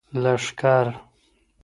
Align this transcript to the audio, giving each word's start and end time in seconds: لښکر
لښکر 0.21 0.87